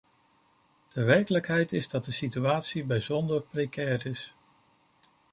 De 0.93 1.03
werkelijkheid 1.03 1.71
is 1.71 1.87
dat 1.87 2.05
de 2.05 2.11
situatie 2.11 2.83
bijzonder 2.83 3.41
precair 3.41 4.05
is. 4.05 4.33